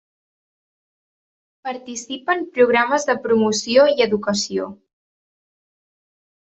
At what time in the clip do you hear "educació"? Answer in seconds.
4.11-4.75